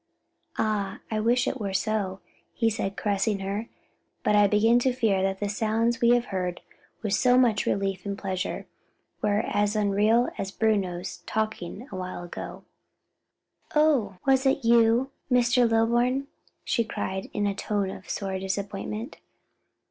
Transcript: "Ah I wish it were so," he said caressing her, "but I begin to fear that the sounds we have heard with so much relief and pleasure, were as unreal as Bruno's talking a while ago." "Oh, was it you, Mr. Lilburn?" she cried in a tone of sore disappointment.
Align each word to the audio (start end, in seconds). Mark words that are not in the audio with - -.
"Ah 0.57 0.99
I 1.11 1.19
wish 1.19 1.47
it 1.47 1.59
were 1.61 1.75
so," 1.75 2.21
he 2.55 2.71
said 2.71 2.97
caressing 2.97 3.37
her, 3.41 3.69
"but 4.23 4.35
I 4.35 4.47
begin 4.47 4.79
to 4.79 4.93
fear 4.93 5.21
that 5.21 5.39
the 5.39 5.47
sounds 5.47 6.01
we 6.01 6.09
have 6.09 6.25
heard 6.33 6.59
with 7.03 7.13
so 7.13 7.37
much 7.37 7.67
relief 7.67 8.03
and 8.03 8.17
pleasure, 8.17 8.65
were 9.21 9.41
as 9.45 9.75
unreal 9.75 10.29
as 10.39 10.49
Bruno's 10.49 11.17
talking 11.27 11.87
a 11.91 11.95
while 11.95 12.23
ago." 12.23 12.63
"Oh, 13.75 14.17
was 14.25 14.47
it 14.47 14.65
you, 14.65 15.11
Mr. 15.31 15.69
Lilburn?" 15.69 16.25
she 16.63 16.83
cried 16.83 17.29
in 17.31 17.45
a 17.45 17.53
tone 17.53 17.91
of 17.91 18.09
sore 18.09 18.39
disappointment. 18.39 19.17